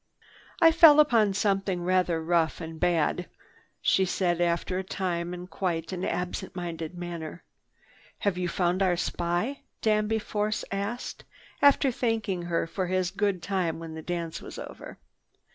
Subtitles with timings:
[0.59, 3.29] "I fell upon something rather rough and bad,"
[3.83, 7.43] she said after a time in quite an absent minded manner.
[8.17, 11.23] "Have you found our spy?" Danby Force asked,
[11.61, 14.97] after thanking her for his good time when the dance was over.